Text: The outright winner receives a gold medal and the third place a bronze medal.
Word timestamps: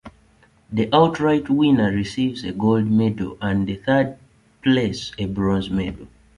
The 0.73 0.89
outright 0.91 1.47
winner 1.47 1.91
receives 1.91 2.43
a 2.43 2.53
gold 2.53 2.87
medal 2.89 3.37
and 3.39 3.67
the 3.67 3.75
third 3.75 4.17
place 4.63 5.11
a 5.19 5.25
bronze 5.27 5.69
medal. 5.69 6.07